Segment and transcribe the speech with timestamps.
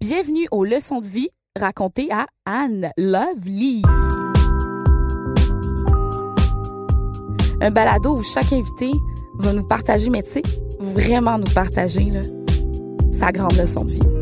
[0.00, 3.80] Bienvenue aux leçons de vie racontées à Anne Lovely.
[7.62, 8.90] Un balado où chaque invité
[9.38, 10.42] va nous partager, mais tu sais,
[10.78, 12.20] vraiment nous partager là,
[13.18, 14.21] sa grande leçon de vie.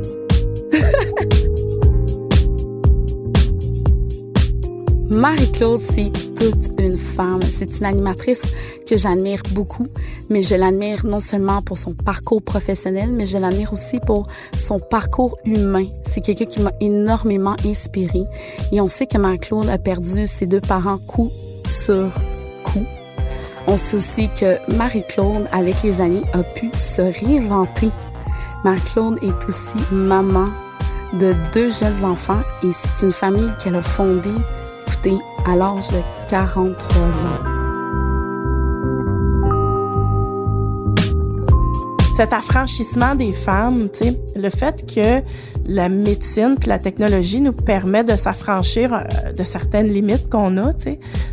[5.10, 7.40] Marie-Claude, c'est toute une femme.
[7.50, 8.42] C'est une animatrice
[8.86, 9.88] que j'admire beaucoup,
[10.28, 14.78] mais je l'admire non seulement pour son parcours professionnel, mais je l'admire aussi pour son
[14.78, 15.86] parcours humain.
[16.08, 18.22] C'est quelqu'un qui m'a énormément inspirée.
[18.70, 21.32] Et on sait que Marie-Claude a perdu ses deux parents coup
[21.66, 22.08] sur
[22.62, 22.86] coup.
[23.66, 27.90] On sait aussi que Marie-Claude, avec les années, a pu se réinventer.
[28.62, 30.50] Marie-Claude est aussi maman
[31.14, 34.30] de deux jeunes enfants et c'est une famille qu'elle a fondée
[35.46, 37.60] à l'âge de 43 ans.
[42.16, 43.88] Cet affranchissement des femmes,
[44.36, 45.22] le fait que
[45.66, 50.72] la médecine et la technologie nous permet de s'affranchir euh, de certaines limites qu'on a,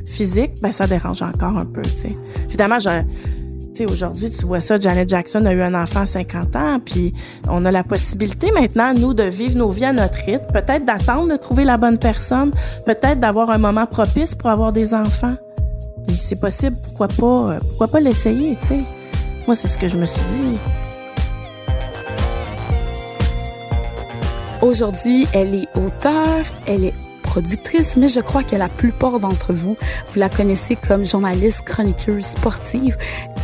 [0.05, 1.81] physiques, ben ça dérange encore un peu.
[2.47, 3.01] Évidemment, j'ai
[3.85, 7.13] aujourd'hui, tu vois ça, Janet Jackson a eu un enfant à 50 ans, puis
[7.49, 11.31] on a la possibilité maintenant, nous, de vivre nos vies à notre rythme, peut-être d'attendre
[11.31, 12.51] de trouver la bonne personne,
[12.85, 15.35] peut-être d'avoir un moment propice pour avoir des enfants.
[16.09, 18.79] Et c'est possible, pourquoi pas, euh, pourquoi pas l'essayer, tu sais?
[19.45, 20.57] Moi, c'est ce que je me suis dit.
[24.61, 26.93] Aujourd'hui, elle est auteure, elle est
[27.27, 29.77] productrice, mais je crois que la plupart d'entre vous,
[30.11, 32.95] vous la connaissez comme journaliste, chroniqueuse sportive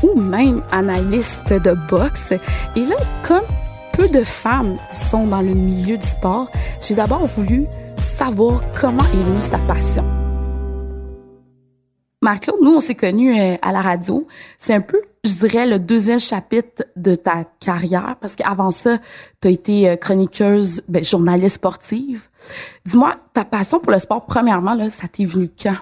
[0.01, 2.33] ou même analyste de boxe.
[2.75, 2.95] Et là,
[3.27, 3.43] comme
[3.91, 6.49] peu de femmes sont dans le milieu du sport,
[6.81, 7.65] j'ai d'abord voulu
[8.01, 10.22] savoir comment est venue sa passion.
[12.33, 14.27] Marc-Claude, nous, on s'est connus euh, à la radio.
[14.57, 18.97] C'est un peu, je dirais, le deuxième chapitre de ta carrière, parce qu'avant ça,
[19.39, 22.27] tu as été euh, chroniqueuse, ben, journaliste sportive.
[22.85, 25.75] Dis-moi, ta passion pour le sport, premièrement, là, ça t'est venu quand?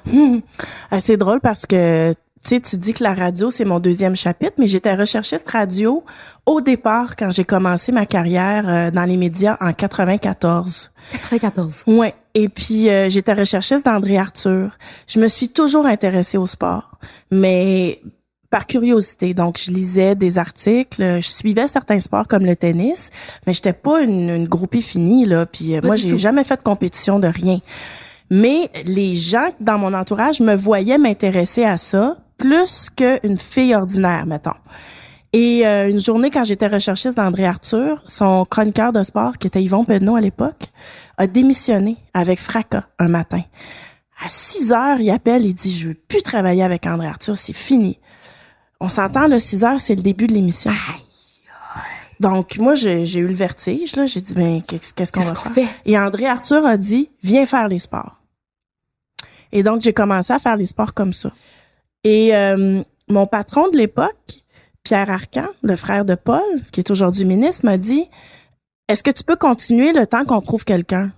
[0.91, 2.13] Ah, c'est drôle parce que
[2.43, 6.03] tu sais, tu dis que la radio, c'est mon deuxième chapitre, mais j'étais recherchiste radio
[6.47, 10.91] au départ quand j'ai commencé ma carrière euh, dans les médias en 94.
[11.11, 11.83] 94.
[11.85, 12.15] Ouais.
[12.33, 14.71] Et puis, euh, j'étais recherchiste d'André Arthur.
[15.07, 16.97] Je me suis toujours intéressée au sport,
[17.29, 18.01] mais
[18.49, 19.33] par curiosité.
[19.33, 23.09] Donc, je lisais des articles, je suivais certains sports comme le tennis,
[23.47, 25.45] mais j'étais pas une, une groupie finie, là.
[25.45, 27.59] Puis euh, moi, j'ai jamais fait de compétition de rien.
[28.29, 34.25] Mais les gens dans mon entourage me voyaient m'intéresser à ça plus qu'une fille ordinaire,
[34.25, 34.57] mettons.
[35.31, 39.63] Et euh, une journée, quand j'étais recherchiste d'André Arthur, son chroniqueur de sport, qui était
[39.63, 40.65] Yvon Pedneau à l'époque,
[41.17, 43.41] a démissionné avec fracas un matin.
[44.23, 47.53] À 6 heures, il appelle, il dit, je veux plus travailler avec André Arthur, c'est
[47.53, 47.97] fini.
[48.79, 50.71] On s'entend, le 6 heures, c'est le début de l'émission.
[52.19, 54.05] Donc, moi, j'ai eu le vertige, là.
[54.05, 55.67] J'ai dit, ben, qu'est-ce qu'on va faire?
[55.85, 58.21] Et André Arthur a dit, viens faire les sports.
[59.51, 61.31] Et donc, j'ai commencé à faire les sports comme ça.
[62.03, 64.43] Et euh, mon patron de l'époque,
[64.83, 66.41] Pierre Arcan, le frère de Paul,
[66.71, 68.09] qui est aujourd'hui ministre, m'a dit
[68.87, 71.11] Est-ce que tu peux continuer le temps qu'on trouve quelqu'un?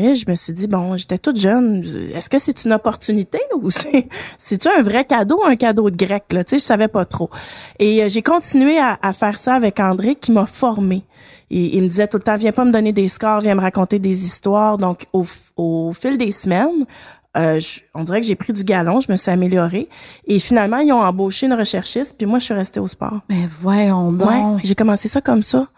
[0.00, 1.82] Et je me suis dit, bon, j'étais toute jeune.
[2.14, 4.06] Est-ce que c'est une opportunité ou c'est,
[4.38, 6.44] c'est-tu un vrai cadeau, un cadeau de grec, là?
[6.44, 7.30] Tu sais, je savais pas trop.
[7.80, 11.02] Et euh, j'ai continué à, faire ça avec André qui m'a formé.
[11.50, 13.60] Et il me disait tout le temps, viens pas me donner des scores, viens me
[13.60, 14.78] raconter des histoires.
[14.78, 16.86] Donc, au fil des semaines,
[17.36, 17.60] euh,
[17.94, 19.88] on dirait que j'ai pris du galon, je me suis améliorée.
[20.26, 23.20] Et finalement, ils ont embauché une recherchiste, puis moi, je suis restée au sport.
[23.28, 24.28] Mais voyons donc.
[24.28, 25.68] Ouais, j'ai commencé ça comme ça.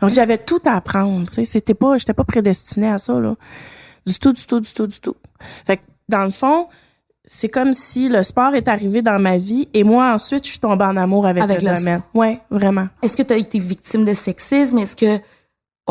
[0.00, 1.28] Donc, j'avais tout à apprendre.
[1.44, 3.34] C'était pas, j'étais pas prédestinée à ça, là.
[4.06, 5.14] Du tout, du tout, du tout, du tout.
[5.66, 6.68] Fait que, dans le fond,
[7.26, 10.58] c'est comme si le sport est arrivé dans ma vie et moi, ensuite, je suis
[10.58, 12.02] tombée en amour avec, le, le domaine.
[12.14, 12.88] Ouais, vraiment.
[13.02, 14.78] Est-ce que tu as été victime de sexisme?
[14.78, 15.20] Est-ce que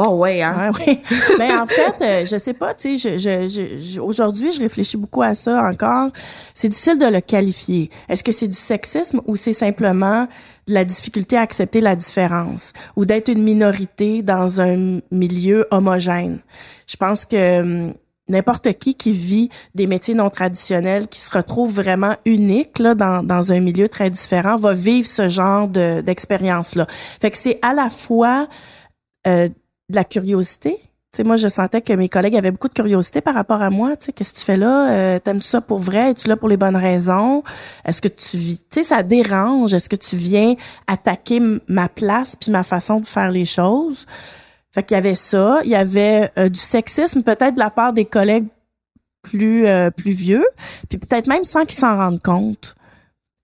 [0.01, 0.71] Oh ouais, hein?
[0.71, 1.01] Ouais,
[1.37, 5.21] Mais en fait, euh, je sais pas, tu sais, je, je, aujourd'hui, je réfléchis beaucoup
[5.21, 6.09] à ça encore.
[6.53, 7.89] C'est difficile de le qualifier.
[8.07, 10.25] Est-ce que c'est du sexisme ou c'est simplement
[10.67, 16.39] de la difficulté à accepter la différence ou d'être une minorité dans un milieu homogène?
[16.87, 17.93] Je pense que hum,
[18.29, 23.21] n'importe qui qui vit des métiers non traditionnels, qui se retrouve vraiment unique là, dans,
[23.21, 26.87] dans un milieu très différent, va vivre ce genre de, d'expérience-là.
[27.19, 28.47] Fait que c'est à la fois...
[29.27, 29.49] Euh,
[29.89, 30.77] de la curiosité.
[31.11, 33.71] Tu sais, moi, je sentais que mes collègues avaient beaucoup de curiosité par rapport à
[33.71, 33.95] moi.
[33.95, 34.91] Qu'est-ce que tu fais là?
[34.91, 36.11] Euh, T'aimes-tu ça pour vrai?
[36.11, 37.41] Es-tu là pour les bonnes raisons?
[37.83, 38.63] Est-ce que tu vis?
[38.69, 39.73] Sais, ça dérange.
[39.73, 40.53] Est-ce que tu viens
[40.85, 44.05] attaquer ma place puis ma façon de faire les choses?
[44.71, 45.59] Fait qu'il y avait ça.
[45.63, 48.47] Il y avait euh, du sexisme peut-être de la part des collègues
[49.23, 50.45] plus euh, plus vieux,
[50.87, 52.75] puis peut-être même sans qu'ils s'en rendent compte.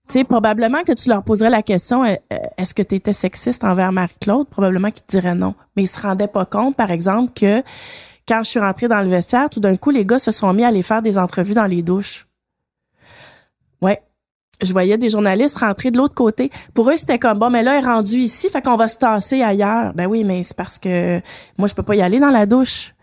[0.08, 3.64] Tu probablement que tu leur poserais la question euh, euh, est-ce que tu étais sexiste
[3.64, 4.48] envers Marie-Claude?
[4.48, 5.54] Probablement qu'ils diraient non.
[5.76, 7.62] Mais ils se rendaient pas compte, par exemple, que
[8.28, 10.64] quand je suis rentrée dans le vestiaire, tout d'un coup, les gars se sont mis
[10.64, 12.26] à aller faire des entrevues dans les douches.
[13.82, 14.00] Ouais.
[14.62, 16.50] Je voyais des journalistes rentrer de l'autre côté.
[16.72, 18.96] Pour eux, c'était comme bon, mais là, elle est rendue ici, fait qu'on va se
[18.96, 19.92] tasser ailleurs.
[19.94, 21.20] Ben oui, mais c'est parce que
[21.58, 22.94] moi, je peux pas y aller dans la douche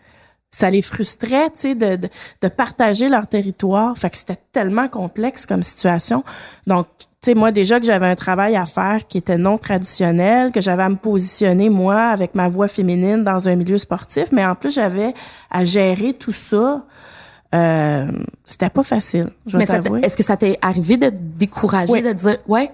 [0.54, 1.98] ça les frustrait, tu sais, de,
[2.40, 3.98] de, partager leur territoire.
[3.98, 6.22] Fait que c'était tellement complexe comme situation.
[6.68, 10.52] Donc, tu sais, moi déjà que j'avais un travail à faire qui était non traditionnel,
[10.52, 14.46] que j'avais à me positionner moi avec ma voix féminine dans un milieu sportif, mais
[14.46, 15.12] en plus j'avais
[15.50, 16.84] à gérer tout ça.
[17.52, 18.12] Euh,
[18.44, 19.30] c'était pas facile.
[19.46, 22.70] Je est-ce que ça t'est arrivé de décourager, de dire ouais?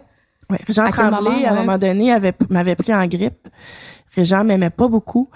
[0.51, 2.15] Oui, Régent Tremblay, à un moment donné,
[2.51, 3.49] m'avait pris en grippe.
[4.15, 5.31] Régent m'aimait pas beaucoup.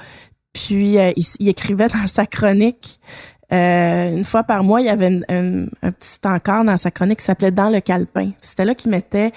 [0.54, 3.00] Puis euh, il, écrivait dans sa chronique
[3.52, 7.24] euh, une fois par mois, il y avait un, petit encart dans sa chronique qui
[7.24, 8.30] s'appelait Dans le calepin.
[8.40, 9.32] C'était là qu'il mettait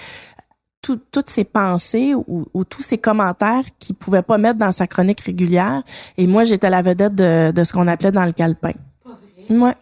[0.80, 5.82] toutes ses pensées ou, tous ses commentaires qu'il pouvait pas mettre dans sa chronique régulière.
[6.16, 8.72] Et moi, j'étais la vedette de, de ce qu'on appelait dans le calepin.
[9.50, 9.74] Ouais.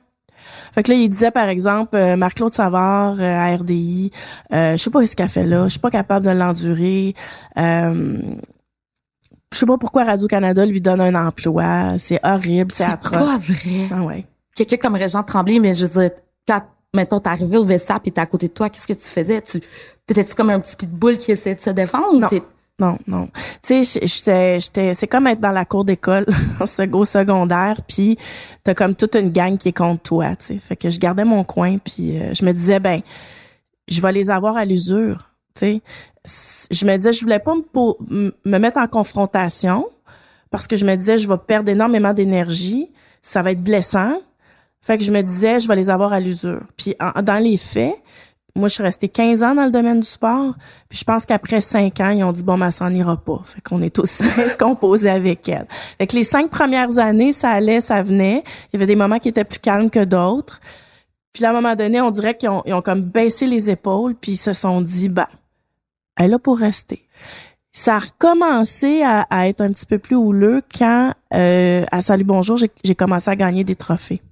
[0.73, 4.11] Fait que là, il disait, par exemple, euh, Marc-Claude Savard à RDI,
[4.51, 7.15] je sais pas ce qu'il a fait là, je suis pas capable de l'endurer.
[9.57, 11.99] Je sais pas pourquoi Radio-Canada lui donne un emploi.
[11.99, 13.13] C'est horrible, c'est atroce.
[13.13, 13.89] C'est pas vrai.
[13.91, 14.27] Ah ouais.
[14.55, 16.11] Quelqu'un comme Régent Tremblay, mais je veux dire,
[16.47, 16.61] quand,
[16.95, 19.41] mettons, t'es arrivé au Vessa et t'es à côté de toi, qu'est-ce que tu faisais?
[19.41, 19.63] Tu,
[20.07, 22.21] t'étais-tu comme un petit pitbull qui essaie de se défendre?
[22.21, 22.29] Non.
[22.79, 23.31] non, non.
[23.63, 26.27] Tu sais, j'étais, j'étais, c'est comme être dans la cour d'école,
[26.61, 28.19] au secondaire, puis
[28.63, 30.59] t'as comme toute une gang qui est contre toi, tu sais.
[30.59, 33.01] Fait que je gardais mon coin, puis euh, je me disais, ben,
[33.89, 35.31] je vais les avoir à l'usure,
[35.61, 39.87] je me disais, je voulais pas me, me mettre en confrontation
[40.51, 44.21] parce que je me disais, je vais perdre énormément d'énergie, ça va être blessant.
[44.81, 46.63] Fait que je me disais, je vais les avoir à l'usure.
[46.77, 47.97] Puis dans les faits,
[48.57, 50.55] moi, je suis restée 15 ans dans le domaine du sport.
[50.89, 53.43] Puis je pense qu'après 5 ans, ils ont dit, bon, ben, ça n'ira pas.
[53.45, 54.25] Fait qu'on est aussi
[54.59, 55.67] composé avec elle.
[55.99, 58.43] Fait que les cinq premières années, ça allait, ça venait.
[58.69, 60.61] Il y avait des moments qui étaient plus calmes que d'autres.
[61.35, 64.33] Puis à un moment donné, on dirait qu'ils ont, ont comme baissé les épaules, puis
[64.33, 65.29] ils se sont dit, bah,
[66.17, 67.07] elle a pour rester.
[67.73, 72.57] Ça a recommencé à, être un petit peu plus houleux quand, euh, à Salut Bonjour,
[72.57, 74.23] j'ai commencé à gagner des trophées.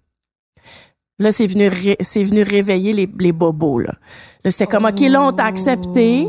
[1.19, 1.71] Là, c'est venu,
[2.01, 3.95] c'est venu réveiller les, les bobos, là.
[4.45, 6.27] Là, c'était comme, OK, là, on t'a accepté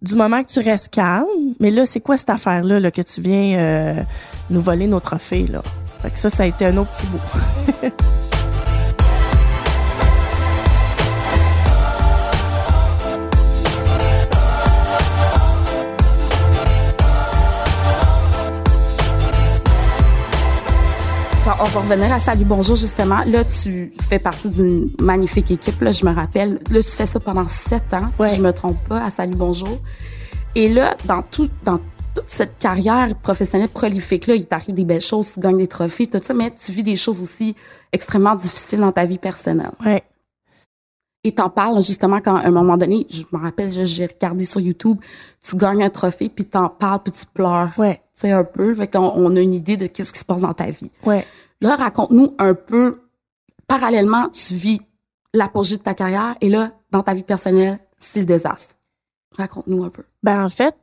[0.00, 1.26] du moment que tu restes calme.
[1.60, 4.02] Mais là, c'est quoi cette affaire-là, là, que tu viens euh,
[4.50, 5.62] nous voler nos trophées, là?
[6.02, 7.90] Fait que ça, ça a été un autre petit bout.
[21.74, 23.24] va revenir à Salut Bonjour, justement.
[23.24, 25.80] Là, tu fais partie d'une magnifique équipe.
[25.80, 26.60] Là, je me rappelle.
[26.70, 29.80] Là, tu fais ça pendant sept ans, si je me trompe pas, à Salut Bonjour.
[30.54, 31.80] Et là, dans tout, dans
[32.14, 36.06] toute cette carrière professionnelle prolifique, là, il t'arrive des belles choses, tu gagnes des trophées,
[36.06, 37.56] tout ça, mais tu vis des choses aussi
[37.90, 39.72] extrêmement difficiles dans ta vie personnelle.
[39.84, 40.04] Ouais.
[41.24, 44.60] Et t'en parles justement quand à un moment donné, je me rappelle, j'ai regardé sur
[44.60, 44.98] YouTube,
[45.42, 47.72] tu gagnes un trophée, puis t'en parles, puis tu pleures.
[47.78, 47.96] Ouais.
[48.14, 48.74] Tu sais, un peu.
[48.74, 50.92] Fait qu'on on a une idée de qu'est-ce qui se passe dans ta vie.
[51.04, 51.24] Ouais.
[51.60, 53.02] Là, raconte-nous un peu,
[53.66, 54.80] parallèlement, tu vis
[55.32, 58.74] l'apogée de ta carrière, et là, dans ta vie personnelle, c'est le désastre.
[59.36, 60.04] Raconte-nous un peu.
[60.22, 60.76] Ben, en fait,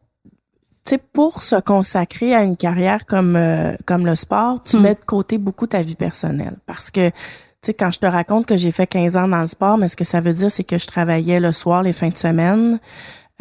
[0.84, 4.82] tu sais, pour se consacrer à une carrière comme euh, comme le sport, tu hmm.
[4.82, 6.58] mets de côté beaucoup ta vie personnelle.
[6.66, 9.48] Parce que tu sais, quand je te raconte que j'ai fait 15 ans dans le
[9.48, 12.10] sport, mais ce que ça veut dire, c'est que je travaillais le soir, les fins
[12.10, 12.80] de semaine,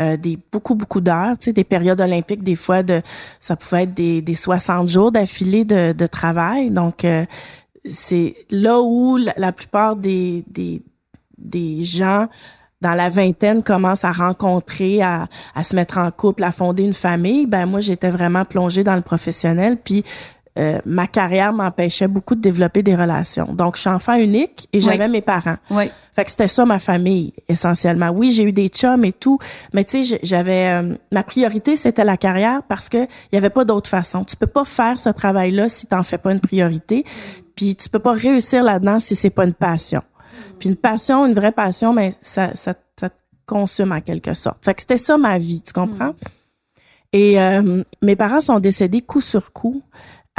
[0.01, 3.03] euh, des beaucoup, beaucoup d'heures, tu sais, des périodes olympiques, des fois, de
[3.39, 6.71] ça pouvait être des, des 60 jours d'affilée de, de travail.
[6.71, 7.27] Donc, euh,
[7.85, 10.83] c'est là où la, plupart des, des,
[11.39, 12.29] des gens
[12.81, 16.95] dans la vingtaine commencent à rencontrer, à, à se mettre en couple, à fonder une
[16.95, 17.47] famille.
[17.47, 19.77] Ben moi, j'étais vraiment plongée dans le professionnel.
[19.77, 20.05] Puis
[20.59, 23.47] euh, ma carrière m'empêchait beaucoup de développer des relations.
[23.55, 25.57] Donc, je suis enfant unique et j'avais mes parents.
[25.71, 25.91] Oui.
[26.13, 28.11] Fait que c'était ça ma famille essentiellement.
[28.11, 29.39] Oui, j'ai eu des chums et tout,
[29.73, 33.51] mais tu sais, j'avais euh, ma priorité c'était la carrière parce que il y avait
[33.51, 34.25] pas d'autre façon.
[34.25, 37.05] Tu peux pas faire ce travail-là si t'en fais pas une priorité,
[37.55, 40.03] puis tu peux pas réussir là-dedans si c'est pas une passion.
[40.59, 43.15] Puis une passion, une vraie passion, mais ça, ça, ça te
[43.47, 44.59] consume en quelque sorte.
[44.65, 46.11] Fait que c'était ça ma vie, tu comprends?
[46.11, 46.15] Mm.
[47.13, 49.83] Et euh, mes parents sont décédés coup sur coup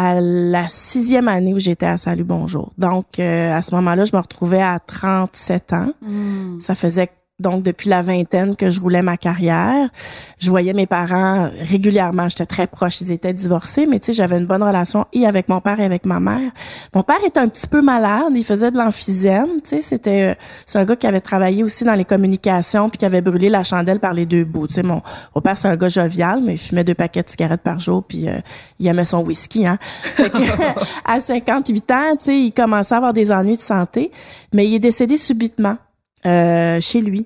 [0.02, 2.74] à la sixième année où j'étais à Salut Bonjour.
[2.80, 5.94] Donc, euh, à ce moment-là, je me retrouvais à 37 ans.
[6.02, 6.60] Hmm.
[6.60, 7.10] Ça faisait
[7.42, 9.90] donc depuis la vingtaine que je roulais ma carrière.
[10.38, 14.38] Je voyais mes parents régulièrement, j'étais très proche, ils étaient divorcés, mais tu sais, j'avais
[14.38, 16.52] une bonne relation et avec mon père et avec ma mère.
[16.94, 20.80] Mon père était un petit peu malade, il faisait de l'emphysème, tu sais, c'était c'est
[20.80, 24.00] un gars qui avait travaillé aussi dans les communications puis qui avait brûlé la chandelle
[24.00, 25.02] par les deux bouts, tu sais, mon,
[25.44, 28.30] père c'est un gars jovial, mais il fumait deux paquets de cigarettes par jour puis
[28.30, 28.40] euh,
[28.80, 29.78] il aimait son whisky hein.
[31.06, 34.12] à 58 ans, tu sais, il commençait à avoir des ennuis de santé,
[34.54, 35.78] mais il est décédé subitement.
[36.24, 37.26] Euh, chez lui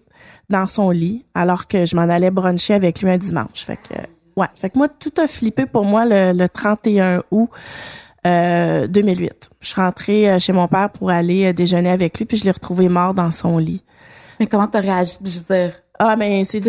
[0.50, 3.64] dans son lit alors que je m'en allais bruncher avec lui un dimanche.
[3.66, 3.96] Fait que
[4.36, 7.50] ouais, fait que moi tout a flippé pour moi le, 31 août
[8.25, 9.50] euh, 2008.
[9.60, 12.46] Je suis rentrée euh, chez mon père pour aller euh, déjeuner avec lui puis je
[12.46, 13.84] l'ai retrouvé mort dans son lit.
[14.40, 15.18] Mais comment t'as réagi?
[15.24, 16.62] Je veux dire, ah mais c'est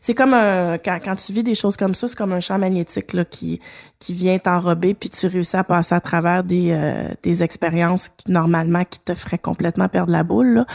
[0.00, 2.58] c'est comme un quand, quand tu vis des choses comme ça, c'est comme un champ
[2.58, 3.60] magnétique là qui
[3.98, 8.30] qui vient t'enrober puis tu réussis à passer à travers des euh, des expériences qui,
[8.30, 10.66] normalement qui te feraient complètement perdre la boule là.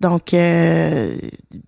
[0.00, 1.18] Donc euh,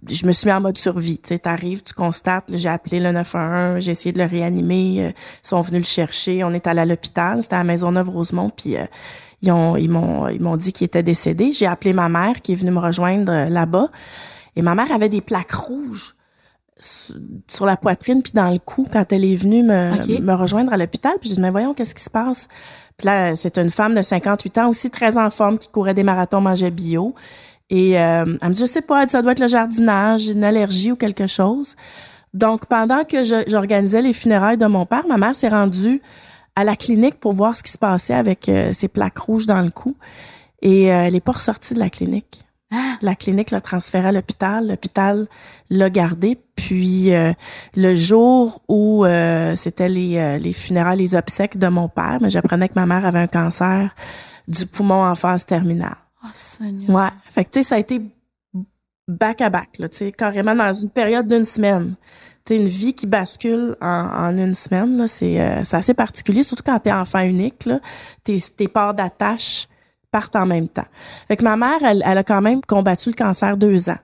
[0.09, 3.13] je me suis mis en mode survie, tu sais, t'arrives, tu constates, j'ai appelé le
[3.13, 6.81] 911, j'ai essayé de le réanimer, euh, ils sont venus le chercher, on est allé
[6.81, 8.77] à l'hôpital, c'était à Maisonneuve-Rosemont puis
[9.43, 11.53] ils ont ils m'ont ils m'ont dit qu'il était décédé.
[11.53, 13.89] J'ai appelé ma mère qui est venue me rejoindre là-bas.
[14.57, 16.17] Et ma mère avait des plaques rouges
[16.81, 20.77] sur la poitrine puis dans le cou quand elle est venue me, me rejoindre à
[20.77, 21.13] l'hôpital.
[21.21, 22.49] Puis je dis, mais voyons, qu'est-ce qui se passe?
[22.97, 26.03] Puis là, c'est une femme de 58 ans, aussi très en forme, qui courait des
[26.03, 27.15] marathons, mangeait bio.
[27.71, 30.93] Et euh, elle me dit, je sais pas, ça doit être le jardinage, une allergie
[30.93, 31.77] ou quelque chose.
[32.35, 36.03] Donc, pendant que j'organisais les funérailles de mon père, ma mère s'est rendue
[36.57, 39.63] à la clinique pour voir ce qui se passait avec euh, ces plaques rouges dans
[39.63, 39.97] le cou.
[40.61, 42.45] Et euh, elle est pas ressortie de la clinique.
[43.03, 44.69] La clinique l'a transféré à l'hôpital.
[44.69, 45.29] L'hôpital
[45.71, 46.39] l'a gardé.
[46.57, 47.33] Puis euh,
[47.77, 52.31] le jour où euh, c'était les, euh, les funérailles, les obsèques de mon père, mais
[52.31, 53.95] j'apprenais que ma mère avait un cancer
[54.49, 55.97] du poumon en phase terminale.
[56.25, 56.91] Oh, Seigneur.
[56.91, 57.09] Ouais.
[57.31, 58.01] Fait que tu sais, ça a été
[59.09, 61.95] back à back, là, tu sais, carrément dans une période d'une semaine.
[62.45, 66.63] Tu sais, une vie qui bascule en, en une semaine, là, c'est, assez particulier, surtout
[66.65, 67.81] quand t'es enfant unique, là.
[68.25, 69.67] Tes, tes parts d'attache
[70.13, 70.87] partent en même temps.
[71.27, 73.99] Fait que ma mère, elle, elle a quand même combattu le cancer deux ans.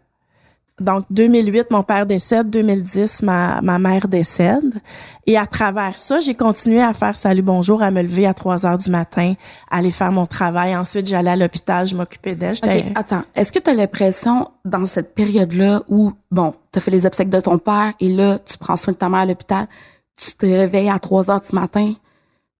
[0.80, 4.80] Donc 2008, mon père décède, 2010, ma, ma mère décède.
[5.26, 8.64] Et à travers ça, j'ai continué à faire salut bonjour, à me lever à 3
[8.64, 9.34] heures du matin,
[9.70, 10.76] aller faire mon travail.
[10.76, 12.56] Ensuite, j'allais à l'hôpital, je m'occupais d'elle.
[12.62, 13.22] OK, attends.
[13.34, 17.30] Est-ce que tu as l'impression, dans cette période-là, où, bon, tu as fait les obsèques
[17.30, 19.66] de ton père et là, tu prends soin de ta mère à l'hôpital,
[20.16, 21.92] tu te réveilles à 3 heures du matin,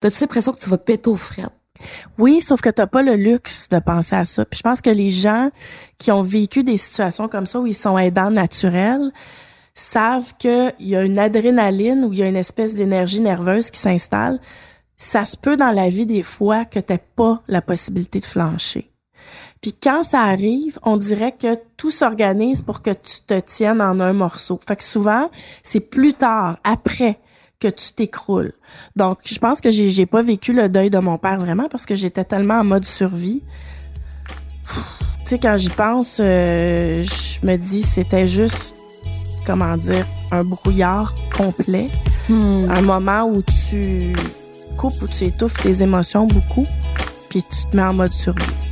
[0.01, 1.53] t'as-tu l'impression que tu vas péter aux frettes?
[2.19, 4.45] Oui, sauf que t'as pas le luxe de penser à ça.
[4.45, 5.51] Puis je pense que les gens
[5.99, 9.13] qui ont vécu des situations comme ça où ils sont aidants naturels
[9.75, 13.79] savent qu'il y a une adrénaline ou il y a une espèce d'énergie nerveuse qui
[13.79, 14.41] s'installe.
[14.97, 18.91] Ça se peut dans la vie des fois que t'aies pas la possibilité de flancher.
[19.61, 24.01] Puis quand ça arrive, on dirait que tout s'organise pour que tu te tiennes en
[24.01, 24.59] un morceau.
[24.67, 25.31] Fait que souvent,
[25.63, 27.19] c'est plus tard, après,
[27.61, 28.53] que tu t'écroules.
[28.97, 31.87] Donc, je pense que j'ai, j'ai pas vécu le deuil de mon père vraiment parce
[31.87, 33.43] que j'étais tellement en mode survie.
[34.69, 38.75] Tu sais, quand j'y pense, euh, je me dis c'était juste,
[39.45, 41.91] comment dire, un brouillard complet.
[42.29, 42.71] Hmm.
[42.71, 44.15] Un moment où tu
[44.77, 46.67] coupes, où tu étouffes tes émotions beaucoup,
[47.29, 48.68] puis tu te mets en mode survie.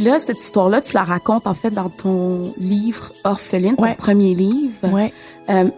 [0.00, 4.88] Là, cette histoire-là, tu la racontes en fait dans ton livre Orpheline, ton premier livre.
[4.90, 5.12] Ouais.
[5.48, 5.68] Euh,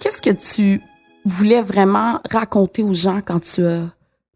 [0.00, 0.80] Qu'est-ce que tu
[1.26, 3.84] voulais vraiment raconter aux gens quand tu as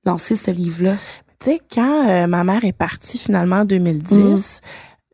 [0.05, 0.95] lancé ce livre-là?
[1.41, 4.61] Tu sais, quand euh, ma mère est partie finalement en 2010,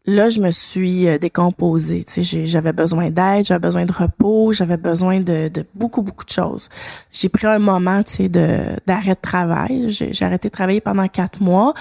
[0.07, 0.13] mm.
[0.13, 2.03] là, je me suis euh, décomposée.
[2.03, 6.25] Tu sais, j'avais besoin d'aide, j'avais besoin de repos, j'avais besoin de, de, beaucoup, beaucoup
[6.25, 6.69] de choses.
[7.13, 9.91] J'ai pris un moment, tu sais, d'arrêt de travail.
[9.91, 11.75] J'ai arrêté de travailler pendant quatre mois.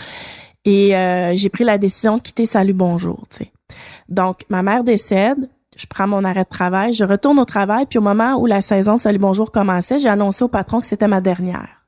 [0.66, 3.52] Et euh, j'ai pris la décision de quitter Salut Bonjour, tu sais.
[4.10, 8.00] Donc, ma mère décède, je prends mon arrêt de travail, je retourne au travail, puis
[8.00, 11.08] au moment où la saison de Salut Bonjour commençait, j'ai annoncé au patron que c'était
[11.08, 11.86] ma dernière,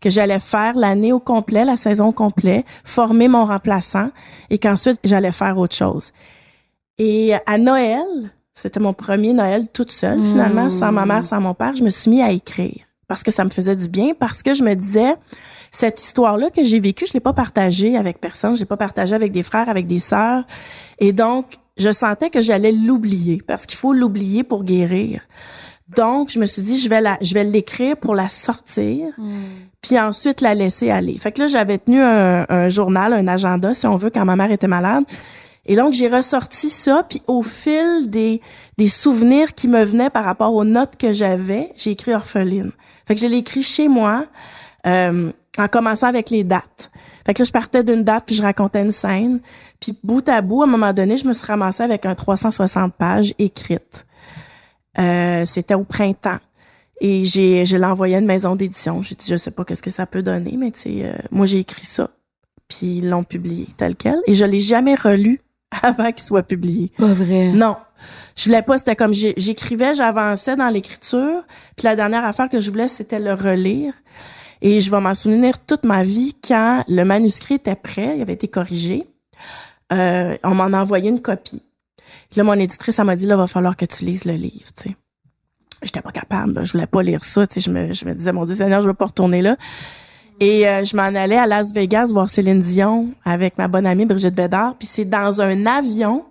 [0.00, 4.10] que j'allais faire l'année au complet, la saison au complet, former mon remplaçant,
[4.50, 6.12] et qu'ensuite j'allais faire autre chose.
[6.98, 8.04] Et à Noël,
[8.54, 11.90] c'était mon premier Noël toute seule, finalement, sans ma mère, sans mon père, je me
[11.90, 14.74] suis mis à écrire parce que ça me faisait du bien, parce que je me
[14.74, 15.14] disais,
[15.72, 19.14] cette histoire-là que j'ai vécue, je l'ai pas partagée avec personne, je l'ai pas partagée
[19.14, 20.44] avec des frères, avec des sœurs,
[20.98, 21.46] et donc
[21.78, 25.22] je sentais que j'allais l'oublier, parce qu'il faut l'oublier pour guérir.
[25.96, 29.08] Donc, je me suis dit, je vais la, je vais l'écrire pour la sortir,
[29.82, 31.18] puis ensuite la laisser aller.
[31.18, 34.36] Fait que là, j'avais tenu un, un, journal, un agenda, si on veut, quand ma
[34.36, 35.04] mère était malade.
[35.66, 38.40] Et donc, j'ai ressorti ça, puis au fil des,
[38.78, 42.72] des souvenirs qui me venaient par rapport aux notes que j'avais, j'ai écrit orpheline.
[43.06, 44.26] Fait que je l'ai écrit chez moi,
[44.86, 46.90] euh, en commençant avec les dates.
[47.26, 49.40] Fait que là, je partais d'une date, puis je racontais une scène.
[49.80, 52.94] Puis bout à bout, à un moment donné, je me suis ramassée avec un 360
[52.94, 54.06] pages écrites.
[54.98, 56.40] Euh, C'était au printemps.
[57.00, 59.02] Et j'ai, je l'ai envoyé à une maison d'édition.
[59.02, 61.46] J'ai dit, je sais pas qu'est-ce que ça peut donner, mais tu sais, euh, moi,
[61.46, 62.10] j'ai écrit ça.
[62.68, 64.20] Puis ils l'ont publié tel quel.
[64.26, 65.40] Et je l'ai jamais relu
[65.82, 66.92] avant qu'il soit publié.
[66.96, 67.52] Pas vrai.
[67.52, 67.76] Non.
[68.36, 71.42] Je voulais pas, c'était comme j'écrivais, j'avançais dans l'écriture,
[71.76, 73.94] puis la dernière affaire que je voulais, c'était le relire.
[74.62, 78.32] Et je vais m'en souvenir toute ma vie quand le manuscrit était prêt, il avait
[78.32, 79.04] été corrigé.
[79.92, 81.62] Euh, on m'en a envoyé une copie.
[82.36, 84.88] Là, mon éditrice, elle m'a dit, là, va falloir que tu lises le livre, tu
[84.88, 84.96] sais.
[85.82, 87.60] J'étais pas capable, je voulais pas lire ça, tu sais.
[87.60, 89.56] Je me, je me disais, mon Dieu Seigneur, je veux pas retourner là.
[90.38, 94.06] Et euh, je m'en allais à Las Vegas voir Céline Dion avec ma bonne amie
[94.06, 94.76] Brigitte Bédard.
[94.78, 96.24] Puis c'est dans un avion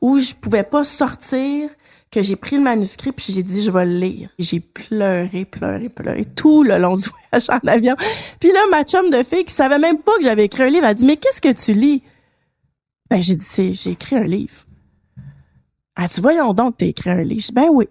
[0.00, 1.70] où je pouvais pas sortir
[2.10, 4.30] que j'ai pris le manuscrit puis j'ai dit je vais le lire.
[4.38, 7.94] J'ai pleuré, pleuré, pleuré tout le long du voyage en avion.
[8.40, 10.84] Puis là ma chum de fille qui savait même pas que j'avais écrit un livre,
[10.84, 12.02] elle a dit mais qu'est-ce que tu lis?
[13.10, 14.64] Ben j'ai dit j'ai écrit un livre.
[15.96, 17.50] Elle a dit voyons donc t'as écrit un livre.
[17.52, 17.88] Ben oui.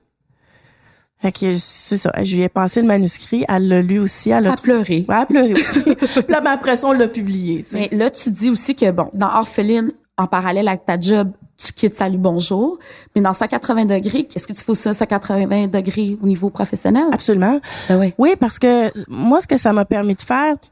[1.19, 2.11] Fait que c'est ça.
[2.21, 3.43] Je lui ai passé le manuscrit.
[3.47, 4.29] Elle l'a lu aussi.
[4.29, 5.05] Elle a, pleuré.
[5.09, 5.83] Ouais, elle a pleuré aussi.
[6.29, 7.65] là, ben, après ça, on l'a publié.
[7.73, 11.31] Mais là, tu dis aussi que, bon, dans Orpheline, en parallèle avec ta job,
[11.67, 12.77] tu quittes Salut Bonjour.
[13.15, 17.05] Mais dans 180 degrés, qu'est-ce que tu fais aussi 180 degrés au niveau professionnel?
[17.11, 17.59] Absolument.
[17.89, 18.13] Ben oui.
[18.17, 20.69] Oui, parce que moi, ce que ça m'a permis de faire, tu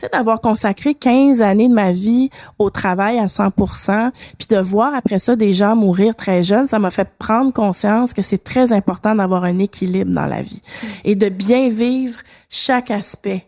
[0.00, 4.94] sais, d'avoir consacré 15 années de ma vie au travail à 100% puis de voir
[4.94, 8.72] après ça des gens mourir très jeunes, ça m'a fait prendre conscience que c'est très
[8.72, 10.62] important d'avoir un équilibre dans la vie
[11.04, 13.46] et de bien vivre chaque aspect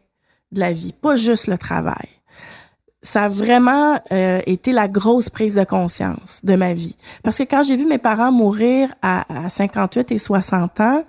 [0.53, 2.09] de la vie, pas juste le travail.
[3.03, 6.97] Ça a vraiment euh, été la grosse prise de conscience de ma vie.
[7.23, 11.05] Parce que quand j'ai vu mes parents mourir à, à 58 et 60 ans,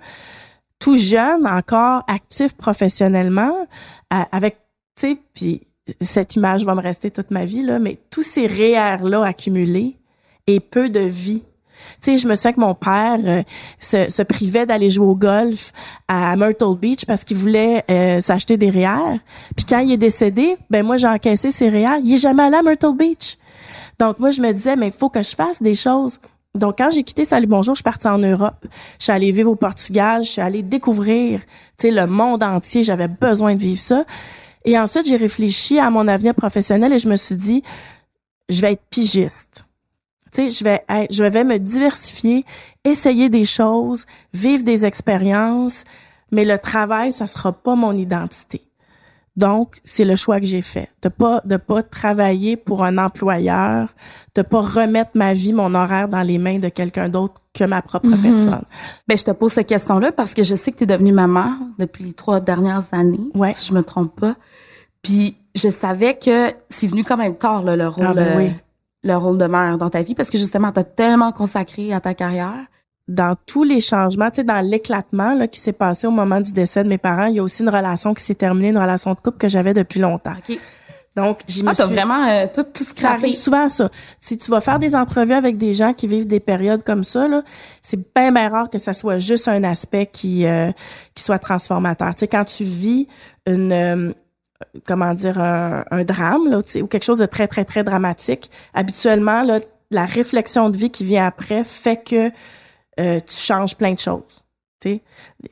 [0.78, 3.54] tout jeunes, encore actifs professionnellement,
[4.10, 4.58] avec
[4.96, 5.62] tu sais, puis
[6.00, 9.96] cette image va me rester toute ma vie, là, mais tous ces REER-là accumulés
[10.46, 11.42] et peu de vie.
[12.00, 13.42] Tu sais, je me souviens que mon père euh,
[13.78, 15.72] se, se, privait d'aller jouer au golf
[16.08, 19.18] à Myrtle Beach parce qu'il voulait euh, s'acheter des REER.
[19.56, 22.00] Puis quand il est décédé, ben moi j'ai encaissé ses REER.
[22.02, 23.36] Il est jamais allé à Myrtle Beach.
[23.98, 26.18] Donc moi je me disais mais il faut que je fasse des choses.
[26.54, 28.66] Donc quand j'ai quitté Salut Bonjour, je suis partie en Europe.
[28.98, 31.40] Je suis allée vivre au Portugal, je suis allée découvrir,
[31.78, 34.04] tu sais le monde entier, j'avais besoin de vivre ça.
[34.64, 37.62] Et ensuite, j'ai réfléchi à mon avenir professionnel et je me suis dit,
[38.48, 39.64] je vais être pigiste.
[40.32, 42.44] Tu sais, je vais, je vais me diversifier,
[42.84, 45.84] essayer des choses, vivre des expériences,
[46.30, 48.62] mais le travail, ça sera pas mon identité.
[49.36, 53.88] Donc, c'est le choix que j'ai fait, de pas de pas travailler pour un employeur,
[54.34, 57.80] de pas remettre ma vie, mon horaire dans les mains de quelqu'un d'autre que ma
[57.80, 58.22] propre mm-hmm.
[58.22, 58.64] personne.
[59.08, 61.54] Ben je te pose cette question-là parce que je sais que tu es devenue maman
[61.78, 63.52] depuis les trois dernières années, ouais.
[63.52, 64.34] si je me trompe pas.
[65.00, 68.50] Puis je savais que c'est venu quand même tard là, le rôle ah ben oui.
[69.02, 72.00] Le rôle de mère dans ta vie parce que justement tu as tellement consacré à
[72.00, 72.66] ta carrière.
[73.08, 76.52] Dans tous les changements, tu sais dans l'éclatement là qui s'est passé au moment du
[76.52, 79.12] décès de mes parents, il y a aussi une relation qui s'est terminée, une relation
[79.12, 80.36] de couple que j'avais depuis longtemps.
[80.38, 80.60] Okay.
[81.14, 83.90] Donc, j'ai ah, t'as vraiment euh, tout, tout Ça arrive souvent, ça.
[84.18, 87.28] Si tu vas faire des entrevues avec des gens qui vivent des périodes comme ça,
[87.28, 87.42] là,
[87.82, 90.72] c'est bien, bien rare que ça soit juste un aspect qui, euh,
[91.14, 92.14] qui soit transformateur.
[92.14, 93.08] Tu sais, quand tu vis
[93.46, 94.12] une, euh,
[94.86, 99.44] comment dire, un, drame, là, ou quelque chose de très, très, très dramatique, habituellement,
[99.90, 102.30] la réflexion de vie qui vient après fait que
[103.00, 104.42] euh, tu changes plein de choses.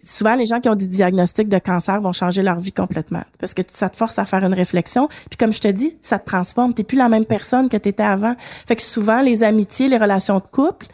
[0.03, 3.55] Souvent, les gens qui ont des diagnostics de cancer vont changer leur vie complètement parce
[3.55, 5.09] que ça te force à faire une réflexion.
[5.29, 6.75] Puis comme je te dis, ça te transforme.
[6.75, 8.35] T'es plus la même personne que tu étais avant.
[8.67, 10.87] Fait que souvent, les amitiés, les relations de couple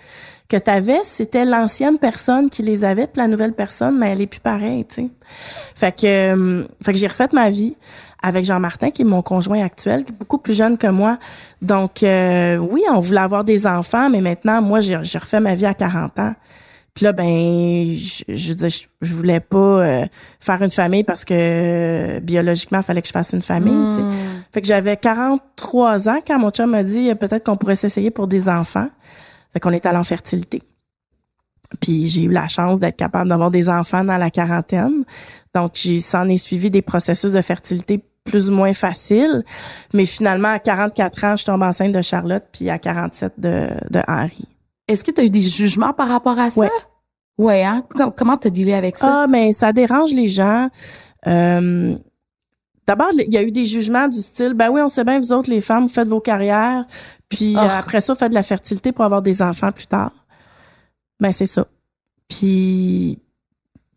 [0.49, 4.21] que tu avais, c'était l'ancienne personne qui les avait, puis la nouvelle personne, mais elle
[4.21, 4.85] est plus pareille.
[4.85, 5.09] T'sais.
[5.75, 7.77] Fait que, euh, fait que j'ai refait ma vie
[8.27, 11.17] avec Jean-Martin, qui est mon conjoint actuel, qui est beaucoup plus jeune que moi.
[11.63, 15.65] Donc, euh, oui, on voulait avoir des enfants, mais maintenant, moi, j'ai refait ma vie
[15.65, 16.35] à 40 ans.
[16.93, 17.25] Puis là, ben,
[17.93, 20.07] je, je, je, je voulais pas euh,
[20.41, 23.73] faire une famille parce que euh, biologiquement, il fallait que je fasse une famille.
[23.73, 24.43] Mm.
[24.53, 28.27] Fait que j'avais 43 ans quand mon chum m'a dit peut-être qu'on pourrait s'essayer pour
[28.27, 28.89] des enfants.
[29.53, 30.63] Fait qu'on est allé en fertilité.
[31.81, 35.05] Puis j'ai eu la chance d'être capable d'avoir des enfants dans la quarantaine.
[35.55, 39.43] Donc, j'ai s'en est suivi des processus de fertilité plus ou moins faciles.
[39.95, 44.03] Mais finalement, à 44 ans, je tombe enceinte de Charlotte, puis à 47 de, de
[44.07, 44.45] Henri.
[44.89, 46.61] Est-ce que tu as eu des jugements par rapport à ça?
[46.61, 46.71] Ouais.
[47.39, 47.85] Ouais, hein?
[48.17, 49.23] Comment t'as dealé avec ça?
[49.23, 50.69] Ah, mais ça dérange les gens.
[51.27, 51.97] Euh,
[52.87, 55.33] D'abord, il y a eu des jugements du style, ben oui, on sait bien, vous
[55.33, 56.85] autres, les femmes, vous faites vos carrières,
[57.29, 57.69] puis euh, Oh.
[57.81, 60.13] après ça, vous faites de la fertilité pour avoir des enfants plus tard.
[61.19, 61.67] Ben, c'est ça.
[62.29, 63.19] Puis,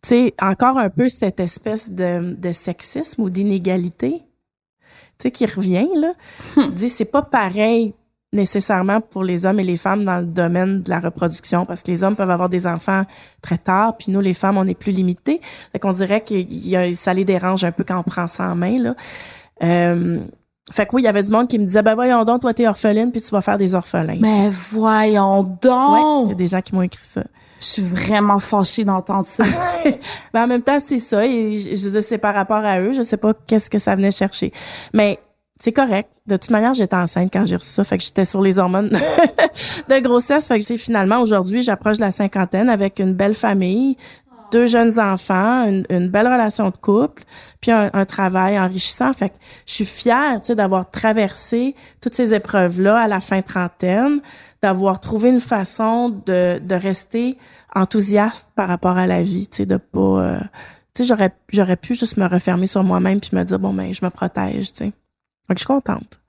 [0.01, 4.23] tu sais, encore un peu cette espèce de, de sexisme ou d'inégalité,
[5.17, 6.13] tu sais, qui revient, là.
[6.53, 7.93] Tu te dis, c'est pas pareil
[8.31, 11.89] nécessairement pour les hommes et les femmes dans le domaine de la reproduction parce que
[11.89, 13.03] les hommes peuvent avoir des enfants
[13.41, 16.35] très tard puis nous les femmes on est plus limités fait qu'on dirait que
[16.93, 18.95] ça les dérange un peu quand on prend ça en main là.
[19.63, 20.19] Euh,
[20.71, 22.53] fait que oui il y avait du monde qui me disait ben voyons donc toi
[22.53, 24.19] t'es orpheline puis tu vas faire des orphelins.
[24.21, 26.25] Mais voyons ouais donc!
[26.25, 27.23] il y a des gens qui m'ont écrit ça
[27.59, 29.43] Je suis vraiment fâchée d'entendre ça.
[30.33, 31.23] ben en même temps c'est ça.
[31.23, 32.93] Je, je dis c'est par rapport à eux.
[32.93, 34.53] Je sais pas qu'est-ce que ça venait chercher.
[34.93, 35.19] Mais
[35.59, 36.09] c'est correct.
[36.25, 38.89] De toute manière, j'étais enceinte quand j'ai reçu ça, fait que j'étais sur les hormones
[39.89, 43.97] de grossesse, fait que finalement aujourd'hui, j'approche de la cinquantaine avec une belle famille,
[44.51, 47.23] deux jeunes enfants, une, une belle relation de couple,
[47.59, 49.11] puis un, un travail enrichissant.
[49.11, 53.41] Fait que je suis fière, tu sais, d'avoir traversé toutes ces épreuves-là à la fin
[53.41, 54.21] trentaine,
[54.61, 57.37] d'avoir trouvé une façon de, de rester
[57.73, 60.39] enthousiaste par rapport à la vie, tu sais, de pas, euh,
[60.93, 63.93] tu sais, j'aurais j'aurais pu juste me refermer sur moi-même puis me dire bon ben
[63.93, 64.93] je me protège, tu sais.
[65.47, 66.19] Fait que je suis contente.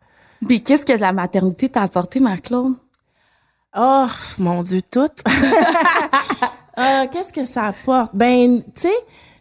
[0.47, 2.75] Puis qu'est-ce que la maternité t'a apporté, Marc-Claude?
[3.77, 4.07] Oh,
[4.39, 5.11] mon Dieu, tout.
[6.79, 8.11] Euh, Qu'est-ce que ça apporte?
[8.15, 8.95] Ben, tu sais,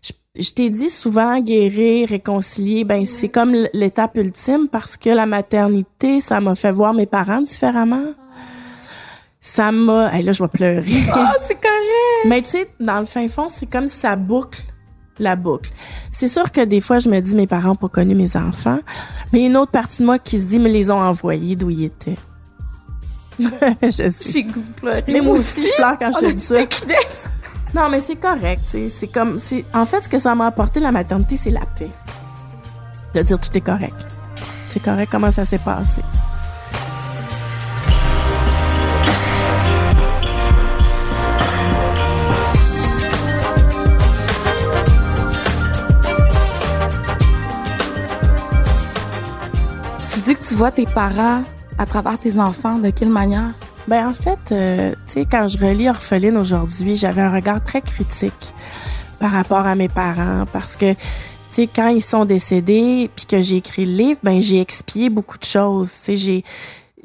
[0.03, 5.25] je, je t'ai dit souvent guérir, réconcilier, ben c'est comme l'étape ultime parce que la
[5.25, 8.03] maternité, ça m'a fait voir mes parents différemment.
[9.41, 10.13] Ça m'a...
[10.13, 11.03] Hey, là, je vais pleurer.
[11.11, 12.25] Ah, c'est correct!
[12.25, 14.61] Mais tu sais, dans le fin fond, c'est comme si ça boucle
[15.17, 15.71] la boucle.
[16.11, 18.79] C'est sûr que des fois, je me dis, mes parents n'ont pas connu mes enfants,
[19.31, 21.01] mais il y a une autre partie de moi qui se dit, mais les ont
[21.01, 22.17] envoyés d'où ils étaient.
[23.81, 24.11] je sais.
[24.19, 25.03] J'ai pleurer.
[25.07, 26.55] Mais moi aussi, je pleure quand je te dis ça.
[27.73, 28.61] Non, mais c'est correct.
[28.65, 29.39] C'est comme,
[29.73, 31.91] en fait, ce que ça m'a apporté, la maternité, c'est la paix.
[33.13, 34.07] De dire tout est correct.
[34.69, 36.01] C'est correct, comment ça s'est passé.
[50.29, 51.41] Dis que tu vois tes parents
[51.79, 53.51] à travers tes enfants, de quelle manière?
[53.87, 57.81] Ben en fait, euh, tu sais, quand je relis Orpheline aujourd'hui, j'avais un regard très
[57.81, 58.53] critique
[59.19, 60.99] par rapport à mes parents parce que, tu
[61.51, 65.39] sais, quand ils sont décédés puis que j'ai écrit le livre, ben j'ai expié beaucoup
[65.39, 65.89] de choses.
[65.91, 66.43] Tu sais, j'ai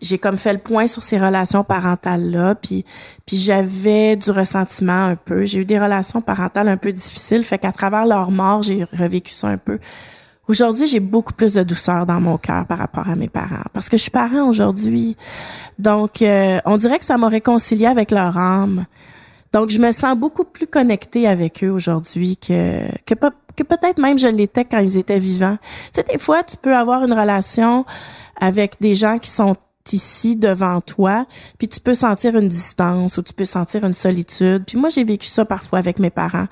[0.02, 2.84] j'ai comme fait le point sur ces relations parentales là, puis
[3.24, 5.46] puis j'avais du ressentiment un peu.
[5.46, 9.32] J'ai eu des relations parentales un peu difficiles, fait qu'à travers leur mort, j'ai revécu
[9.32, 9.78] ça un peu.
[10.46, 13.88] Aujourd'hui, j'ai beaucoup plus de douceur dans mon cœur par rapport à mes parents parce
[13.88, 15.16] que je suis parent aujourd'hui.
[15.78, 18.84] Donc, euh, on dirait que ça m'a réconcilié avec leur âme.
[19.52, 23.14] Donc, je me sens beaucoup plus connectée avec eux aujourd'hui que que,
[23.56, 25.56] que peut-être même je l'étais quand ils étaient vivants.
[25.92, 27.86] Tu sais, des fois, tu peux avoir une relation
[28.38, 29.56] avec des gens qui sont
[29.92, 31.26] ici devant toi,
[31.58, 34.64] puis tu peux sentir une distance ou tu peux sentir une solitude.
[34.66, 36.46] Puis moi, j'ai vécu ça parfois avec mes parents.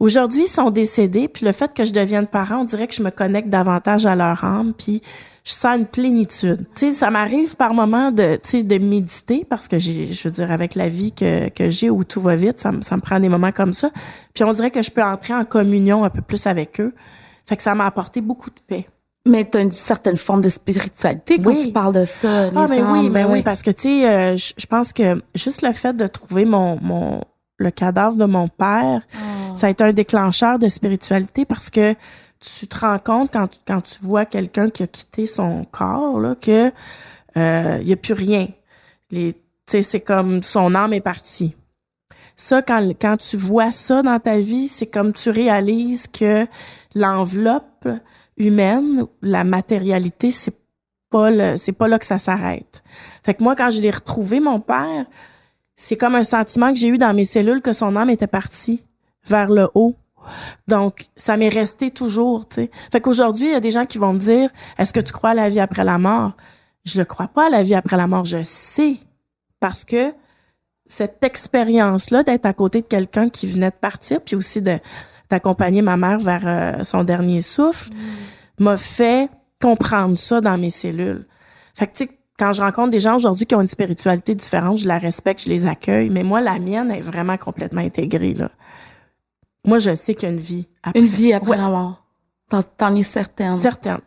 [0.00, 3.02] Aujourd'hui, ils sont décédés, puis le fait que je devienne parent, on dirait que je
[3.02, 5.00] me connecte davantage à leur âme, puis
[5.44, 6.66] je sens une plénitude.
[6.74, 10.28] Tu sais, ça m'arrive par moments de, tu sais, de méditer parce que j'ai, je
[10.28, 12.96] veux dire, avec la vie que, que j'ai où tout va vite, ça, me- ça
[12.96, 13.90] me prend des moments comme ça.
[14.34, 16.94] Puis on dirait que je peux entrer en communion un peu plus avec eux.
[17.46, 18.86] Fait que ça m'a apporté beaucoup de paix.
[19.26, 21.62] Mais tu as une certaine forme de spiritualité quand Oui.
[21.62, 22.50] tu parles de ça.
[22.54, 25.22] Ah, mais oui, âmes, mais ben oui, parce que, tu sais, euh, je pense que
[25.34, 27.22] juste le fait de trouver mon, mon,
[27.56, 29.54] le cadavre de mon père, Oh.
[29.54, 31.94] ça a été un déclencheur de spiritualité parce que
[32.40, 36.34] tu te rends compte quand, quand tu vois quelqu'un qui a quitté son corps, là,
[36.34, 36.70] que,
[37.38, 38.48] euh, il y a plus rien.
[39.10, 41.54] Les, tu sais, c'est comme son âme est partie.
[42.36, 46.46] Ça, quand, quand tu vois ça dans ta vie, c'est comme tu réalises que
[46.94, 47.88] l'enveloppe
[48.36, 50.54] humaine, la matérialité, c'est
[51.10, 52.82] pas c'est pas là que ça s'arrête.
[53.22, 55.06] Fait que moi, quand je l'ai retrouvé, mon père,
[55.76, 58.82] c'est comme un sentiment que j'ai eu dans mes cellules que son âme était partie
[59.26, 59.94] vers le haut.
[60.68, 62.70] Donc, ça m'est resté toujours, tu sais.
[62.90, 65.30] Fait qu'aujourd'hui, il y a des gens qui vont me dire, est-ce que tu crois
[65.30, 66.32] à la vie après la mort?
[66.84, 68.24] Je ne crois pas à la vie après la mort.
[68.24, 68.96] Je sais.
[69.60, 70.12] Parce que
[70.86, 74.78] cette expérience-là d'être à côté de quelqu'un qui venait de partir, puis aussi de
[75.30, 77.90] d'accompagner ma mère vers euh, son dernier souffle,
[78.58, 79.28] m'a fait
[79.60, 81.26] comprendre ça dans mes cellules.
[81.74, 84.78] Fait que, tu sais, quand je rencontre des gens aujourd'hui qui ont une spiritualité différente,
[84.78, 88.50] je la respecte, je les accueille, mais moi, la mienne est vraiment complètement intégrée, là.
[89.66, 91.00] Moi, je sais qu'il y a une vie après.
[91.00, 91.56] Une vie après Ouais.
[91.56, 92.04] la mort.
[92.76, 93.56] T'en, es certaine.
[93.56, 93.98] Certaine.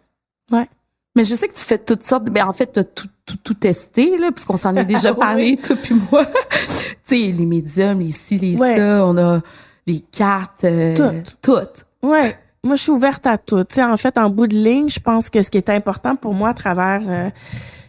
[0.52, 0.68] Ouais.
[1.16, 2.26] Mais je sais que tu fais toutes sortes.
[2.26, 5.76] Ben en fait, t'as tout, tout, tout testé, là, puisqu'on s'en est déjà parlé, toi
[5.76, 6.26] puis moi.
[6.52, 9.42] tu sais, les médiums, les ci, les ça, on a
[9.88, 10.66] les cartes.
[10.66, 11.38] Euh, toutes.
[11.42, 11.86] Toutes.
[12.04, 12.38] Ouais.
[12.64, 13.64] Moi, je suis ouverte à tout.
[13.64, 16.16] Tu sais, en fait, en bout de ligne, je pense que ce qui est important
[16.16, 17.30] pour moi à travers euh,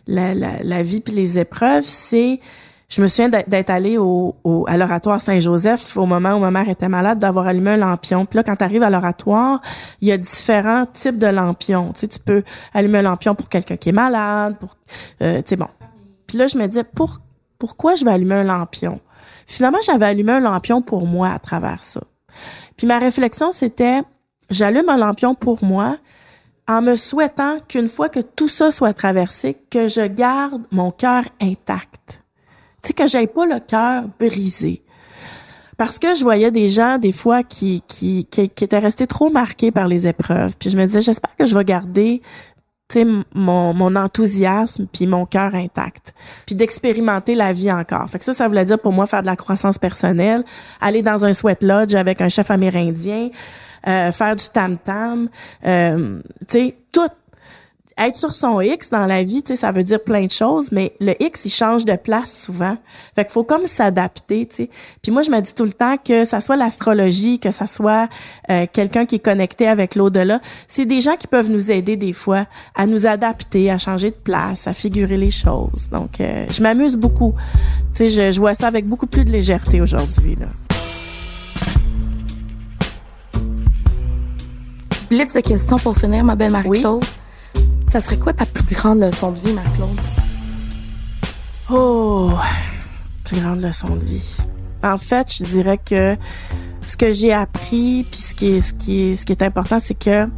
[0.06, 2.40] la, la, la, vie puis les épreuves, c'est
[2.88, 6.70] je me souviens d'être allée au, au, à l'oratoire Saint-Joseph au moment où ma mère
[6.70, 8.24] était malade, d'avoir allumé un lampion.
[8.24, 9.60] Puis là, quand tu arrives à l'oratoire,
[10.00, 11.92] il y a différents types de lampions.
[11.92, 14.76] Tu sais, tu peux allumer un lampion pour quelqu'un qui est malade, pour,
[15.20, 15.68] euh, tu sais, bon.
[16.26, 17.18] Puis là, je me disais, pour,
[17.58, 19.00] pourquoi je vais allumer un lampion?
[19.48, 22.02] Finalement, j'avais allumé un lampion pour moi à travers ça.
[22.76, 24.02] Puis ma réflexion, c'était,
[24.50, 25.96] j'allume un lampion pour moi
[26.68, 31.24] en me souhaitant qu'une fois que tout ça soit traversé, que je garde mon cœur
[31.40, 32.22] intact
[32.82, 34.82] tu sais, que j'aille pas le cœur brisé.
[35.76, 39.70] Parce que je voyais des gens, des fois, qui, qui, qui, étaient restés trop marqués
[39.70, 40.56] par les épreuves.
[40.58, 42.20] Puis je me disais, j'espère que je vais garder
[43.34, 46.14] mon, mon enthousiasme puis mon cœur intact.
[46.46, 48.08] Puis d'expérimenter la vie encore.
[48.08, 50.44] Fait que ça, ça voulait dire pour moi faire de la croissance personnelle,
[50.80, 53.28] aller dans un sweat lodge avec un chef amérindien,
[53.86, 55.28] euh, faire du tam-tam,
[55.66, 56.20] euh,
[56.92, 57.08] tout
[57.98, 60.70] être sur son X dans la vie, tu sais, ça veut dire plein de choses,
[60.72, 62.76] mais le X, il change de place souvent.
[63.14, 64.70] Fait qu'il faut comme s'adapter, tu sais.
[65.02, 68.08] Puis moi, je me dis tout le temps que ça soit l'astrologie, que ça soit
[68.50, 72.12] euh, quelqu'un qui est connecté avec l'au-delà, c'est des gens qui peuvent nous aider des
[72.12, 75.88] fois à nous adapter, à changer de place, à figurer les choses.
[75.90, 77.34] Donc, euh, je m'amuse beaucoup.
[77.94, 80.46] Tu sais, je, je vois ça avec beaucoup plus de légèreté aujourd'hui, là.
[85.10, 87.02] Blitz de questions pour finir, ma belle Marie-Claude.
[87.88, 89.98] Ça serait quoi ta plus grande leçon de vie, Marc-Claude?
[91.70, 92.32] Oh,
[93.24, 94.36] plus grande leçon de vie.
[94.82, 96.16] En fait, je dirais que
[96.82, 99.78] ce que j'ai appris, puis ce qui est, ce qui est, ce qui est important,
[99.78, 100.28] c'est que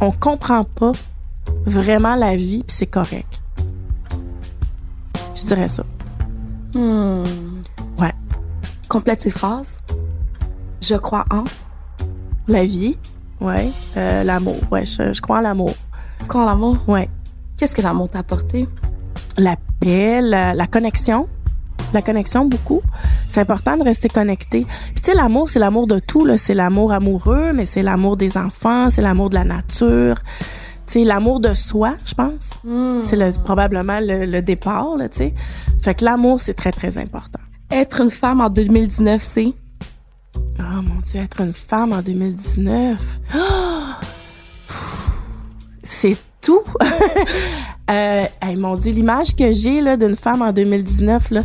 [0.00, 0.92] on comprend pas
[1.64, 3.40] vraiment la vie, puis c'est correct.
[5.36, 5.84] Je dirais ça.
[6.74, 7.24] Hmm.
[7.98, 8.14] Ouais.
[8.88, 9.78] Complète ces phrases.
[10.82, 11.44] Je crois en.
[12.48, 12.98] La vie.
[13.40, 13.70] Ouais.
[13.96, 14.58] Euh, l'amour.
[14.72, 15.74] Ouais, je, je crois en l'amour.
[16.36, 16.76] En l'amour?
[16.86, 17.08] Ouais.
[17.56, 18.68] Qu'est-ce que l'amour t'a apporté?
[19.38, 21.28] La paix, la, la, connexion.
[21.94, 22.82] La connexion, beaucoup.
[23.28, 24.66] C'est important de rester connecté.
[24.92, 26.26] Puis tu sais, l'amour, c'est l'amour de tout.
[26.26, 26.36] Là.
[26.36, 30.16] C'est l'amour amoureux, mais c'est l'amour des enfants, c'est l'amour de la nature.
[30.86, 32.50] Tu sais, l'amour de soi, je pense.
[32.64, 33.00] Hmm.
[33.02, 35.34] C'est le, probablement le, le départ, là, tu sais.
[35.80, 37.40] Fait que l'amour, c'est très, très important.
[37.70, 39.54] Être une femme en 2019, c'est?
[40.58, 43.20] Oh mon Dieu, être une femme en 2019.
[45.86, 46.62] c'est tout.
[47.90, 51.42] euh, hey, mon Dieu, l'image que j'ai là d'une femme en 2019 là,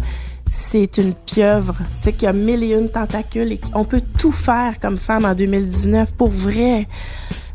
[0.52, 4.34] c'est une pieuvre, tu sais qui a mille et une tentacules et on peut tout
[4.34, 6.88] faire comme femme en 2019 pour vrai.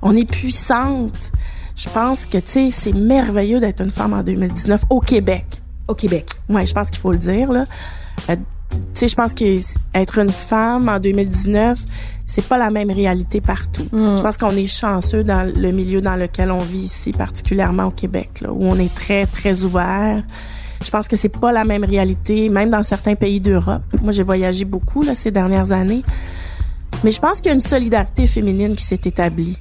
[0.00, 1.32] On est puissante.
[1.74, 5.44] Je pense que tu sais c'est merveilleux d'être une femme en 2019 au Québec.
[5.88, 6.30] Au Québec.
[6.48, 7.66] Ouais, je pense qu'il faut le dire là.
[8.30, 8.36] Euh,
[8.70, 9.44] tu sais, je pense que
[9.94, 11.78] être une femme en 2019,
[12.26, 13.86] c'est pas la même réalité partout.
[13.92, 14.16] Mm.
[14.16, 17.90] Je pense qu'on est chanceux dans le milieu dans lequel on vit ici, particulièrement au
[17.90, 20.22] Québec, là, où on est très très ouvert.
[20.84, 23.82] Je pense que c'est pas la même réalité, même dans certains pays d'Europe.
[24.02, 26.02] Moi, j'ai voyagé beaucoup là ces dernières années,
[27.02, 29.56] mais je pense qu'il y a une solidarité féminine qui s'est établie.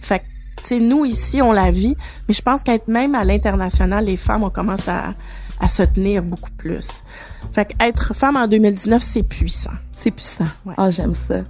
[0.00, 0.24] Fait que,
[0.56, 1.96] tu sais, nous ici, on la vit,
[2.28, 5.14] mais je pense qu'être même à l'international, les femmes, on commence à
[5.60, 7.02] à se tenir beaucoup plus.
[7.52, 9.70] Fait qu'être femme en 2019, c'est puissant.
[9.92, 10.46] C'est puissant.
[10.64, 10.74] Ouais.
[10.76, 11.42] Ah, j'aime ça.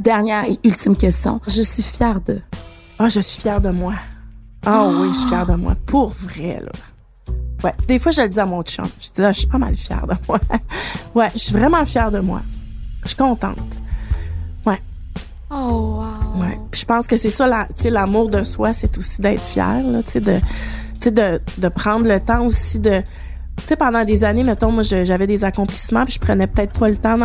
[0.00, 1.40] Dernière et ultime question.
[1.46, 2.40] Je suis fière de.
[2.98, 3.94] Ah, je suis fière de moi.
[4.64, 5.74] Ah oui, je suis fière de moi.
[5.86, 6.72] Pour vrai, là.
[7.62, 7.72] Ouais.
[7.86, 8.84] Des fois, je le dis à mon chum.
[9.00, 10.40] Je dis, ah, je suis pas mal fière de moi.
[11.14, 12.42] ouais, je suis vraiment fière de moi.
[13.02, 13.80] Je suis contente.
[14.66, 14.80] Ouais.
[15.50, 16.42] Oh, wow.
[16.42, 16.58] Ouais.
[16.70, 19.40] Puis je pense que c'est ça, la, tu sais, l'amour de soi, c'est aussi d'être
[19.40, 20.20] fier, là, tu
[21.00, 23.02] sais, de prendre le temps aussi de,
[23.56, 26.88] tu sais, pendant des années, mettons, moi, j'avais des accomplissements, puis je prenais peut-être pas
[26.88, 27.18] le temps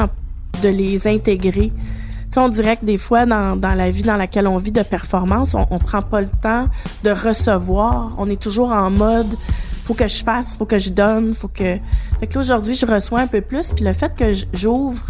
[0.62, 1.72] de les intégrer.
[1.72, 4.84] Tu sais, on dirait que des fois, dans, la vie dans laquelle on vit de
[4.84, 6.68] performance, on, prend pas le temps
[7.04, 8.14] de recevoir.
[8.18, 9.36] On est toujours en mode,
[9.84, 11.78] faut que je fasse, faut que je donne, faut que.
[12.20, 15.04] Fait que aujourd'hui, je reçois un peu plus, puis le fait que j'ouvre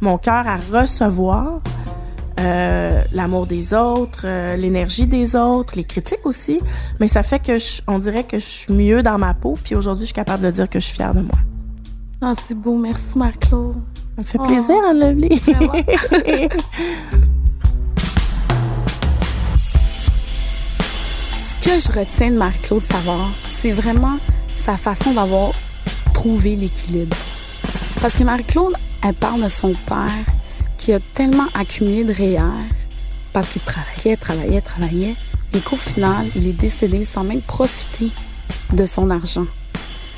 [0.00, 1.60] mon cœur à recevoir,
[2.38, 6.60] euh, l'amour des autres, euh, l'énergie des autres, les critiques aussi.
[7.00, 9.58] Mais ça fait que je, on dirait que je suis mieux dans ma peau.
[9.62, 11.34] Puis aujourd'hui, je suis capable de dire que je suis fière de moi.
[12.20, 12.76] Ah, c'est beau.
[12.76, 13.76] Merci, Marc-Claude.
[14.16, 14.86] Ça me fait plaisir, oh.
[14.88, 15.38] Anne Lovely.
[21.42, 24.16] Ce que je retiens de Marc-Claude Savard, c'est vraiment
[24.54, 25.52] sa façon d'avoir
[26.14, 27.16] trouvé l'équilibre.
[28.00, 30.24] Parce que Marie-Claude, elle parle de son père
[30.78, 32.40] qui a tellement accumulé de REER
[33.32, 35.14] parce qu'il travaillait, travaillait, travaillait,
[35.52, 38.08] et qu'au final, il est décédé sans même profiter
[38.72, 39.46] de son argent.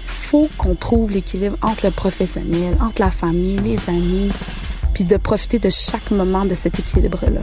[0.04, 4.30] faut qu'on trouve l'équilibre entre le professionnel, entre la famille, les amis,
[4.94, 7.40] puis de profiter de chaque moment de cet équilibre-là.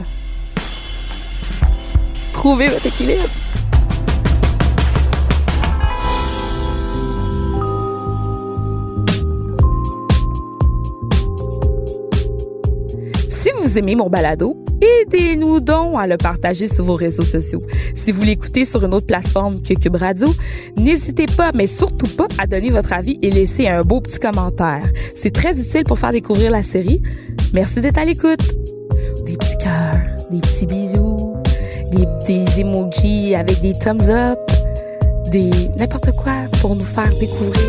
[2.32, 3.28] Trouvez votre équilibre.
[13.78, 17.62] Aimez mon balado, aidez-nous donc à le partager sur vos réseaux sociaux.
[17.94, 20.28] Si vous l'écoutez sur une autre plateforme que Cube Radio,
[20.76, 24.82] n'hésitez pas, mais surtout pas, à donner votre avis et laisser un beau petit commentaire.
[25.14, 27.00] C'est très utile pour faire découvrir la série.
[27.52, 28.42] Merci d'être à l'écoute.
[29.24, 31.36] Des petits cœurs, des petits bisous,
[31.92, 34.38] des, des emojis avec des thumbs up,
[35.30, 37.62] des n'importe quoi pour nous faire découvrir.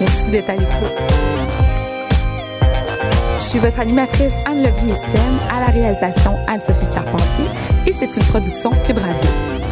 [0.00, 1.37] Merci d'être à l'écoute.
[3.48, 7.46] Je suis votre animatrice Anne-Levis Etienne, à la réalisation Anne-Sophie Carpentier
[7.86, 9.67] et c'est une production Cube Radio.